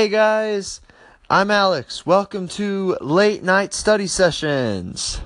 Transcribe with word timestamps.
Hey 0.00 0.08
guys, 0.08 0.80
I'm 1.28 1.50
Alex. 1.50 2.06
Welcome 2.06 2.48
to 2.56 2.96
Late 3.02 3.42
Night 3.42 3.74
Study 3.74 4.06
Sessions. 4.06 5.20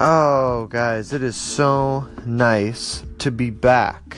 Oh, 0.00 0.68
guys, 0.70 1.12
it 1.12 1.20
is 1.24 1.34
so 1.34 2.08
nice 2.24 3.02
to 3.18 3.32
be 3.32 3.50
back. 3.50 4.16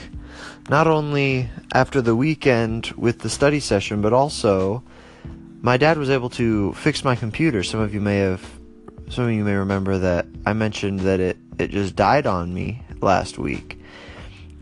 Not 0.69 0.85
only 0.85 1.49
after 1.73 1.99
the 1.99 2.15
weekend 2.15 2.91
with 2.95 3.21
the 3.21 3.29
study 3.31 3.59
session, 3.59 3.99
but 3.99 4.13
also 4.13 4.83
my 5.61 5.77
dad 5.77 5.97
was 5.97 6.11
able 6.11 6.29
to 6.29 6.73
fix 6.73 7.03
my 7.03 7.15
computer. 7.15 7.63
Some 7.63 7.79
of 7.79 7.95
you 7.95 8.01
may 8.01 8.17
have 8.17 8.47
some 9.09 9.25
of 9.25 9.31
you 9.31 9.43
may 9.43 9.55
remember 9.55 9.97
that 9.97 10.27
I 10.45 10.53
mentioned 10.53 10.99
that 10.99 11.19
it 11.19 11.37
it 11.57 11.71
just 11.71 11.95
died 11.95 12.27
on 12.27 12.53
me 12.53 12.83
last 13.01 13.39
week. 13.39 13.76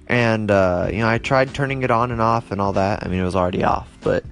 And 0.07 0.51
uh, 0.51 0.89
you 0.91 0.99
know, 0.99 1.07
I 1.07 1.17
tried 1.17 1.53
turning 1.53 1.83
it 1.83 1.91
on 1.91 2.11
and 2.11 2.21
off 2.21 2.51
and 2.51 2.61
all 2.61 2.73
that. 2.73 3.03
I 3.03 3.07
mean, 3.07 3.19
it 3.19 3.25
was 3.25 3.35
already 3.35 3.63
off, 3.63 3.89
but 4.01 4.23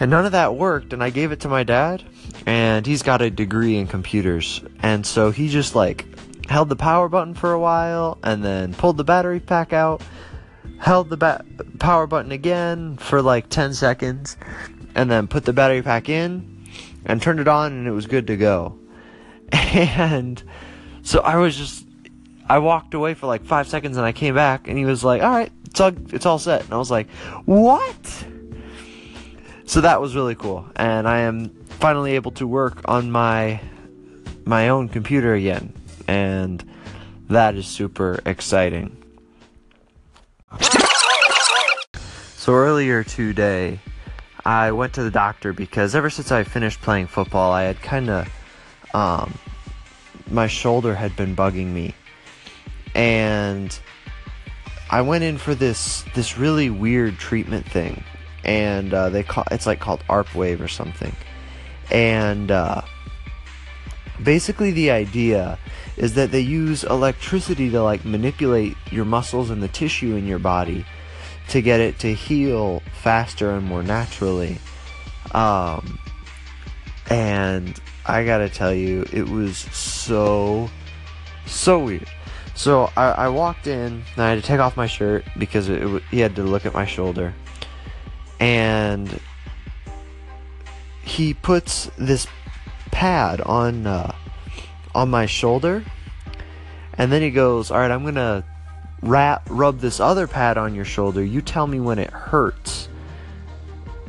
and 0.00 0.10
none 0.10 0.26
of 0.26 0.32
that 0.32 0.56
worked 0.56 0.92
and 0.92 1.02
I 1.02 1.10
gave 1.10 1.32
it 1.32 1.40
to 1.40 1.48
my 1.48 1.62
dad 1.62 2.02
and 2.46 2.86
he's 2.86 3.02
got 3.02 3.22
a 3.22 3.30
degree 3.30 3.76
in 3.76 3.86
computers. 3.86 4.62
And 4.80 5.06
so 5.06 5.30
he 5.30 5.48
just 5.48 5.74
like 5.74 6.06
held 6.48 6.68
the 6.68 6.76
power 6.76 7.08
button 7.08 7.34
for 7.34 7.52
a 7.52 7.60
while 7.60 8.18
and 8.22 8.44
then 8.44 8.74
pulled 8.74 8.96
the 8.96 9.04
battery 9.04 9.40
pack 9.40 9.72
out, 9.72 10.02
held 10.78 11.10
the 11.10 11.16
ba- 11.16 11.44
power 11.78 12.06
button 12.06 12.32
again 12.32 12.96
for 12.96 13.22
like 13.22 13.48
10 13.48 13.74
seconds 13.74 14.36
and 14.94 15.10
then 15.10 15.26
put 15.28 15.44
the 15.44 15.52
battery 15.52 15.82
pack 15.82 16.08
in 16.08 16.66
and 17.04 17.22
turned 17.22 17.40
it 17.40 17.48
on 17.48 17.72
and 17.72 17.86
it 17.86 17.92
was 17.92 18.06
good 18.06 18.26
to 18.28 18.36
go. 18.36 18.78
And 19.52 20.42
so 21.02 21.20
I 21.20 21.36
was 21.36 21.56
just 21.56 21.86
I 22.48 22.58
walked 22.58 22.94
away 22.94 23.14
for 23.14 23.26
like 23.26 23.44
5 23.44 23.68
seconds 23.68 23.96
and 23.96 24.04
I 24.04 24.12
came 24.12 24.34
back 24.34 24.68
and 24.68 24.76
he 24.76 24.84
was 24.84 25.02
like, 25.02 25.22
"All 25.22 25.30
right, 25.30 25.50
it's 25.66 25.80
all 25.80 25.92
it's 26.12 26.26
all 26.26 26.38
set." 26.38 26.64
And 26.64 26.72
I 26.72 26.76
was 26.76 26.90
like, 26.90 27.08
"What?" 27.44 28.24
So 29.66 29.80
that 29.80 30.00
was 30.00 30.14
really 30.14 30.34
cool 30.34 30.66
and 30.76 31.08
I 31.08 31.20
am 31.20 31.48
finally 31.64 32.14
able 32.14 32.32
to 32.32 32.46
work 32.46 32.82
on 32.84 33.10
my 33.10 33.60
my 34.44 34.68
own 34.68 34.88
computer 34.88 35.34
again 35.34 35.72
and 36.06 36.62
that 37.28 37.54
is 37.54 37.66
super 37.66 38.20
exciting. 38.26 38.96
So 42.36 42.52
earlier 42.52 43.02
today, 43.02 43.80
I 44.44 44.72
went 44.72 44.92
to 44.94 45.02
the 45.02 45.10
doctor 45.10 45.54
because 45.54 45.94
ever 45.94 46.10
since 46.10 46.30
I 46.30 46.44
finished 46.44 46.82
playing 46.82 47.06
football, 47.06 47.52
I 47.52 47.62
had 47.62 47.80
kind 47.80 48.10
of 48.10 48.28
um, 48.92 49.38
my 50.30 50.46
shoulder 50.46 50.94
had 50.94 51.16
been 51.16 51.34
bugging 51.34 51.68
me, 51.68 51.94
and 52.94 53.78
I 54.90 55.00
went 55.00 55.24
in 55.24 55.38
for 55.38 55.54
this 55.54 56.04
this 56.14 56.38
really 56.38 56.70
weird 56.70 57.18
treatment 57.18 57.66
thing, 57.66 58.04
and 58.44 58.92
uh, 58.92 59.08
they 59.10 59.22
call 59.22 59.44
it's 59.50 59.66
like 59.66 59.80
called 59.80 60.02
ARP 60.08 60.34
wave 60.34 60.60
or 60.60 60.68
something, 60.68 61.14
and 61.90 62.50
uh, 62.50 62.82
basically 64.22 64.70
the 64.70 64.90
idea 64.90 65.58
is 65.96 66.14
that 66.14 66.30
they 66.30 66.40
use 66.40 66.84
electricity 66.84 67.70
to 67.70 67.82
like 67.82 68.04
manipulate 68.04 68.76
your 68.90 69.04
muscles 69.04 69.50
and 69.50 69.62
the 69.62 69.68
tissue 69.68 70.16
in 70.16 70.26
your 70.26 70.38
body 70.38 70.84
to 71.48 71.60
get 71.60 71.80
it 71.80 71.98
to 72.00 72.12
heal 72.12 72.82
faster 73.02 73.50
and 73.52 73.66
more 73.66 73.82
naturally. 73.82 74.58
Um, 75.32 75.98
and 77.10 77.78
I 78.06 78.24
gotta 78.24 78.48
tell 78.48 78.72
you, 78.72 79.04
it 79.12 79.28
was 79.28 79.58
so, 79.58 80.70
so 81.46 81.78
weird. 81.78 82.08
So 82.54 82.90
I, 82.96 83.10
I 83.10 83.28
walked 83.28 83.66
in, 83.66 84.04
and 84.14 84.18
I 84.24 84.30
had 84.30 84.36
to 84.36 84.42
take 84.42 84.60
off 84.60 84.76
my 84.76 84.86
shirt 84.86 85.24
because 85.38 85.68
it, 85.68 85.82
it, 85.82 86.02
he 86.10 86.20
had 86.20 86.36
to 86.36 86.42
look 86.44 86.64
at 86.64 86.72
my 86.72 86.86
shoulder. 86.86 87.34
And 88.38 89.20
he 91.02 91.34
puts 91.34 91.90
this 91.98 92.26
pad 92.90 93.40
on 93.40 93.86
uh, 93.86 94.14
on 94.94 95.10
my 95.10 95.26
shoulder, 95.26 95.84
and 96.96 97.10
then 97.10 97.22
he 97.22 97.30
goes, 97.30 97.70
"All 97.70 97.78
right, 97.78 97.90
I'm 97.90 98.04
gonna 98.04 98.44
wrap 99.02 99.46
rub 99.50 99.80
this 99.80 100.00
other 100.00 100.26
pad 100.26 100.56
on 100.56 100.74
your 100.74 100.84
shoulder. 100.84 101.22
You 101.24 101.42
tell 101.42 101.66
me 101.66 101.80
when 101.80 101.98
it 101.98 102.10
hurts." 102.10 102.88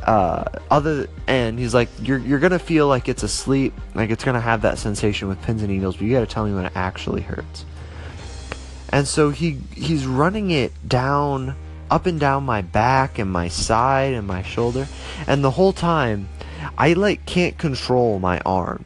Uh, 0.03 0.43
other 0.69 1.07
and 1.27 1.57
he's 1.57 1.73
like, 1.73 1.89
"You're 2.01 2.19
you're 2.19 2.39
gonna 2.39 2.59
feel 2.59 2.87
like 2.87 3.09
it's 3.09 3.23
asleep, 3.23 3.73
like 3.95 4.11
it's 4.11 4.23
gonna 4.23 4.39
have 4.41 4.61
that 4.61 4.77
sensation 4.77 5.27
with 5.27 5.41
pins 5.41 5.63
and 5.63 5.71
needles, 5.71 5.95
but 5.97 6.05
you 6.05 6.13
gotta 6.13 6.27
tell 6.27 6.45
me 6.45 6.53
when 6.53 6.65
it 6.65 6.73
actually 6.75 7.21
hurts." 7.21 7.65
And 8.89 9.07
so 9.07 9.29
he 9.29 9.59
he's 9.73 10.05
running 10.05 10.51
it 10.51 10.71
down 10.87 11.55
up 11.89 12.05
and 12.05 12.19
down 12.19 12.43
my 12.43 12.61
back 12.61 13.19
and 13.19 13.31
my 13.31 13.47
side 13.47 14.13
and 14.13 14.27
my 14.27 14.41
shoulder, 14.41 14.87
and 15.27 15.43
the 15.43 15.51
whole 15.51 15.73
time 15.73 16.29
I 16.77 16.93
like 16.93 17.25
can't 17.25 17.57
control 17.57 18.19
my 18.19 18.39
arm. 18.45 18.85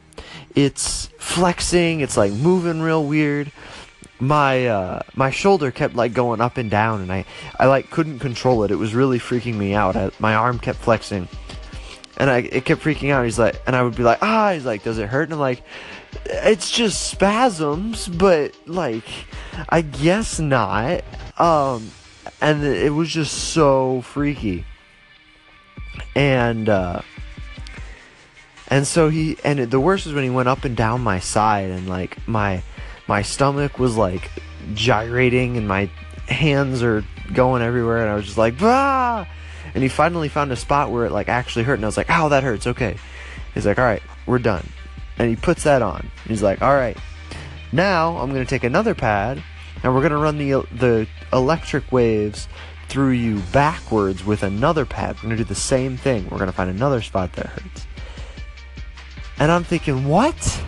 It's 0.54 1.06
flexing, 1.18 2.00
it's 2.00 2.16
like 2.16 2.32
moving 2.32 2.80
real 2.80 3.04
weird. 3.04 3.52
My 4.18 4.66
uh, 4.66 5.02
my 5.14 5.30
shoulder 5.30 5.70
kept 5.70 5.94
like 5.94 6.12
going 6.12 6.40
up 6.40 6.58
and 6.58 6.70
down, 6.70 7.00
and 7.00 7.12
I 7.12 7.24
I 7.58 7.66
like 7.66 7.90
couldn't 7.90 8.18
control 8.18 8.64
it. 8.64 8.70
It 8.70 8.76
was 8.76 8.94
really 8.94 9.18
freaking 9.18 9.54
me 9.54 9.74
out. 9.74 9.96
I, 9.96 10.10
my 10.18 10.34
arm 10.34 10.58
kept 10.58 10.78
flexing, 10.78 11.28
and 12.20 12.28
I 12.28 12.38
it 12.40 12.66
kept 12.66 12.82
freaking 12.82 13.10
out. 13.10 13.24
He's 13.24 13.38
like, 13.38 13.60
and 13.66 13.74
I 13.74 13.82
would 13.82 13.96
be 13.96 14.02
like, 14.02 14.18
ah. 14.20 14.52
He's 14.52 14.66
like, 14.66 14.82
does 14.82 14.98
it 14.98 15.08
hurt? 15.08 15.24
And 15.24 15.32
I'm 15.32 15.40
like, 15.40 15.62
it's 16.26 16.70
just 16.70 17.08
spasms, 17.08 18.08
but 18.08 18.54
like, 18.66 19.08
I 19.70 19.80
guess 19.80 20.38
not. 20.38 21.02
Um, 21.38 21.90
and 22.42 22.62
it 22.62 22.92
was 22.92 23.08
just 23.08 23.32
so 23.52 24.02
freaky. 24.02 24.66
And 26.14 26.68
uh, 26.68 27.00
and 28.68 28.86
so 28.86 29.08
he 29.08 29.38
and 29.42 29.58
the 29.58 29.80
worst 29.80 30.04
was 30.04 30.14
when 30.14 30.24
he 30.24 30.30
went 30.30 30.48
up 30.48 30.64
and 30.64 30.76
down 30.76 31.00
my 31.00 31.20
side 31.20 31.70
and 31.70 31.88
like 31.88 32.16
my 32.28 32.62
my 33.08 33.22
stomach 33.22 33.78
was 33.78 33.96
like 33.96 34.30
gyrating 34.74 35.56
and 35.56 35.66
my 35.66 35.90
hands 36.28 36.82
are 36.82 37.02
going 37.32 37.62
everywhere 37.62 38.02
and 38.02 38.10
I 38.10 38.14
was 38.14 38.26
just 38.26 38.38
like 38.38 38.54
ah 38.60 39.26
and 39.74 39.82
he 39.82 39.88
finally 39.88 40.28
found 40.28 40.52
a 40.52 40.56
spot 40.56 40.90
where 40.90 41.06
it 41.06 41.12
like 41.12 41.28
actually 41.28 41.64
hurt. 41.64 41.74
And 41.74 41.84
I 41.84 41.88
was 41.88 41.96
like 41.96 42.10
ow 42.10 42.28
that 42.28 42.42
hurts. 42.42 42.66
Okay. 42.66 42.96
He's 43.54 43.66
like 43.66 43.78
all 43.78 43.84
right 43.84 44.02
we're 44.26 44.38
done. 44.38 44.66
And 45.18 45.28
he 45.28 45.36
puts 45.36 45.64
that 45.64 45.82
on. 45.82 46.10
He's 46.26 46.42
like 46.42 46.62
all 46.62 46.74
right 46.74 46.96
now 47.72 48.16
I'm 48.18 48.32
gonna 48.32 48.44
take 48.44 48.64
another 48.64 48.94
pad 48.94 49.42
and 49.82 49.94
we're 49.94 50.02
gonna 50.02 50.18
run 50.18 50.38
the 50.38 50.66
the 50.76 51.06
electric 51.32 51.90
waves 51.92 52.48
through 52.88 53.10
you 53.10 53.38
backwards 53.52 54.24
with 54.24 54.42
another 54.42 54.84
pad. 54.84 55.16
We're 55.16 55.22
gonna 55.22 55.36
do 55.36 55.44
the 55.44 55.54
same 55.54 55.96
thing. 55.96 56.28
We're 56.28 56.38
gonna 56.38 56.52
find 56.52 56.70
another 56.70 57.00
spot 57.02 57.32
that 57.34 57.46
hurts. 57.46 57.86
And 59.38 59.50
I'm 59.50 59.64
thinking, 59.64 60.06
what? 60.06 60.62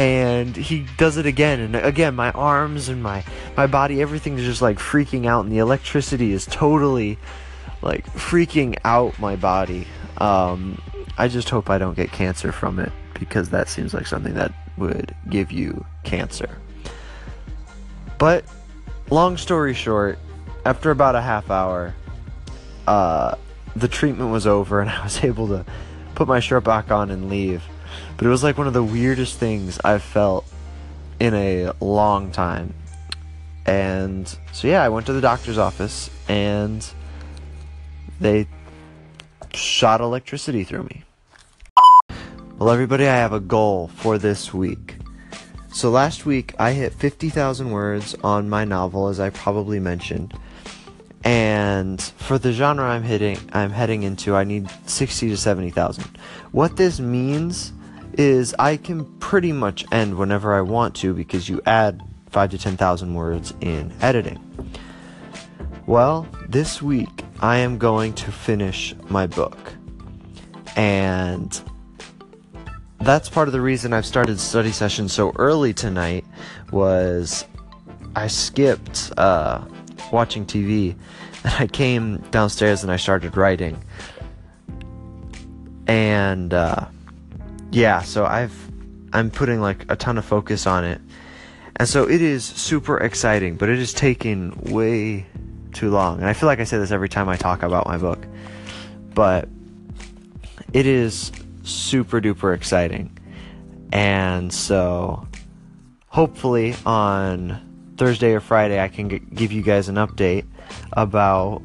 And 0.00 0.56
he 0.56 0.86
does 0.96 1.18
it 1.18 1.26
again, 1.26 1.60
and 1.60 1.76
again, 1.76 2.16
my 2.16 2.30
arms 2.30 2.88
and 2.88 3.02
my 3.02 3.22
my 3.54 3.66
body, 3.66 4.00
everything's 4.00 4.40
just 4.40 4.62
like 4.62 4.78
freaking 4.78 5.26
out, 5.26 5.44
and 5.44 5.52
the 5.52 5.58
electricity 5.58 6.32
is 6.32 6.46
totally 6.46 7.18
like 7.82 8.06
freaking 8.14 8.78
out 8.82 9.18
my 9.18 9.36
body. 9.36 9.86
Um, 10.16 10.80
I 11.18 11.28
just 11.28 11.50
hope 11.50 11.68
I 11.68 11.76
don't 11.76 11.94
get 11.94 12.12
cancer 12.12 12.50
from 12.50 12.78
it 12.78 12.90
because 13.12 13.50
that 13.50 13.68
seems 13.68 13.92
like 13.92 14.06
something 14.06 14.32
that 14.36 14.54
would 14.78 15.14
give 15.28 15.52
you 15.52 15.84
cancer. 16.02 16.48
But 18.16 18.46
long 19.10 19.36
story 19.36 19.74
short, 19.74 20.18
after 20.64 20.90
about 20.90 21.14
a 21.14 21.20
half 21.20 21.50
hour, 21.50 21.94
uh, 22.86 23.34
the 23.76 23.88
treatment 23.88 24.30
was 24.32 24.46
over, 24.46 24.80
and 24.80 24.88
I 24.88 25.04
was 25.04 25.22
able 25.24 25.48
to 25.48 25.66
put 26.20 26.28
my 26.28 26.38
shirt 26.38 26.62
back 26.64 26.90
on 26.90 27.10
and 27.10 27.30
leave. 27.30 27.64
But 28.18 28.26
it 28.26 28.28
was 28.28 28.42
like 28.42 28.58
one 28.58 28.66
of 28.66 28.74
the 28.74 28.84
weirdest 28.84 29.38
things 29.38 29.80
I've 29.82 30.02
felt 30.02 30.44
in 31.18 31.32
a 31.32 31.72
long 31.80 32.30
time. 32.30 32.74
And 33.64 34.28
so 34.52 34.68
yeah, 34.68 34.82
I 34.82 34.90
went 34.90 35.06
to 35.06 35.14
the 35.14 35.22
doctor's 35.22 35.56
office 35.56 36.10
and 36.28 36.86
they 38.20 38.46
shot 39.54 40.02
electricity 40.02 40.62
through 40.62 40.82
me. 40.82 41.04
Well, 42.58 42.68
everybody, 42.68 43.08
I 43.08 43.16
have 43.16 43.32
a 43.32 43.40
goal 43.40 43.88
for 43.88 44.18
this 44.18 44.52
week. 44.52 44.96
So 45.72 45.88
last 45.88 46.26
week 46.26 46.54
I 46.58 46.72
hit 46.72 46.92
50,000 46.92 47.70
words 47.70 48.14
on 48.22 48.50
my 48.50 48.66
novel, 48.66 49.08
as 49.08 49.18
I 49.18 49.30
probably 49.30 49.80
mentioned. 49.80 50.34
And 51.22 52.00
for 52.00 52.38
the 52.38 52.52
genre 52.52 52.84
I'm 52.84 53.02
hitting, 53.02 53.38
I'm 53.52 53.70
heading 53.70 54.02
into, 54.04 54.34
I 54.34 54.44
need 54.44 54.70
60 54.86 55.28
to 55.28 55.36
70,000. 55.36 56.04
What 56.52 56.76
this 56.76 56.98
means 56.98 57.72
is 58.14 58.54
I 58.58 58.76
can 58.76 59.04
pretty 59.18 59.52
much 59.52 59.84
end 59.92 60.16
whenever 60.16 60.54
I 60.54 60.62
want 60.62 60.94
to 60.96 61.14
because 61.14 61.48
you 61.48 61.60
add 61.66 62.02
5 62.30 62.50
to 62.52 62.58
10,000 62.58 63.14
words 63.14 63.52
in 63.60 63.92
editing. 64.00 64.38
Well, 65.86 66.26
this 66.48 66.80
week 66.80 67.24
I 67.40 67.58
am 67.58 67.76
going 67.78 68.14
to 68.14 68.32
finish 68.32 68.94
my 69.08 69.26
book. 69.26 69.74
And 70.76 71.60
that's 73.00 73.28
part 73.28 73.48
of 73.48 73.52
the 73.52 73.60
reason 73.60 73.92
I've 73.92 74.06
started 74.06 74.38
study 74.38 74.72
sessions 74.72 75.12
so 75.12 75.32
early 75.36 75.74
tonight 75.74 76.24
was 76.70 77.44
I 78.14 78.26
skipped 78.28 79.12
uh, 79.16 79.64
watching 80.12 80.46
TV, 80.46 80.94
and 81.44 81.54
I 81.58 81.66
came 81.66 82.18
downstairs 82.30 82.82
and 82.82 82.92
I 82.92 82.96
started 82.96 83.36
writing. 83.36 83.82
And 85.86 86.54
uh, 86.54 86.86
yeah, 87.70 88.02
so 88.02 88.24
I've 88.24 88.54
I'm 89.12 89.30
putting 89.30 89.60
like 89.60 89.90
a 89.90 89.96
ton 89.96 90.18
of 90.18 90.24
focus 90.24 90.66
on 90.66 90.84
it, 90.84 91.00
and 91.76 91.88
so 91.88 92.08
it 92.08 92.22
is 92.22 92.44
super 92.44 92.98
exciting. 92.98 93.56
But 93.56 93.68
it 93.68 93.78
is 93.78 93.92
taking 93.92 94.56
way 94.72 95.26
too 95.72 95.90
long, 95.90 96.18
and 96.18 96.28
I 96.28 96.32
feel 96.32 96.46
like 96.46 96.60
I 96.60 96.64
say 96.64 96.78
this 96.78 96.90
every 96.90 97.08
time 97.08 97.28
I 97.28 97.36
talk 97.36 97.62
about 97.62 97.86
my 97.86 97.96
book, 97.96 98.24
but 99.14 99.48
it 100.72 100.86
is 100.86 101.32
super 101.64 102.20
duper 102.20 102.54
exciting, 102.54 103.18
and 103.92 104.52
so 104.52 105.26
hopefully 106.06 106.74
on 106.84 107.69
Thursday 108.00 108.32
or 108.32 108.40
Friday, 108.40 108.80
I 108.80 108.88
can 108.88 109.10
g- 109.10 109.18
give 109.18 109.52
you 109.52 109.60
guys 109.60 109.90
an 109.90 109.96
update 109.96 110.46
about 110.94 111.60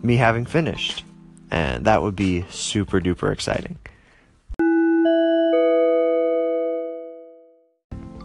me 0.00 0.14
having 0.14 0.46
finished. 0.46 1.04
And 1.50 1.86
that 1.86 2.02
would 2.02 2.14
be 2.14 2.44
super 2.50 3.00
duper 3.00 3.32
exciting. 3.32 3.76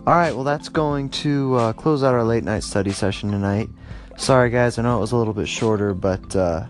Alright, 0.07 0.36
well, 0.36 0.44
that's 0.44 0.69
going 0.69 1.10
to 1.10 1.56
uh, 1.56 1.74
close 1.74 2.04
out 2.04 2.13
our 2.13 2.24
late 2.24 2.44
night 2.44 2.62
study 2.62 2.92
session 2.92 3.31
tonight. 3.31 3.69
Sorry, 4.18 4.51
guys, 4.51 4.78
I 4.78 4.83
know 4.83 4.98
it 4.98 5.01
was 5.01 5.12
a 5.12 5.18
little 5.18 5.33
bit 5.33 5.48
shorter, 5.48 5.95
but 5.95 6.36
uh, 6.36 6.68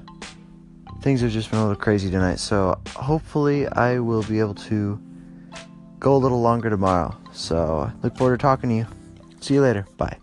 things 1.01 1.19
have 1.19 1.31
just 1.31 1.51
been 1.51 1.60
a 1.60 1.63
little 1.63 1.75
crazy 1.75 2.10
tonight. 2.10 2.40
So 2.40 2.80
hopefully, 2.96 3.68
I 3.68 4.00
will 4.00 4.24
be 4.24 4.40
able 4.40 4.56
to 4.56 4.98
go 6.00 6.16
a 6.16 6.18
little 6.18 6.42
longer 6.42 6.69
tomorrow. 6.69 7.13
So 7.34 7.92
look 8.04 8.16
forward 8.16 8.40
to 8.40 8.42
talking 8.42 8.69
to 8.69 8.75
you. 8.78 8.88
See 9.42 9.56
you 9.56 9.62
later. 9.62 9.86
Bye. 9.98 10.18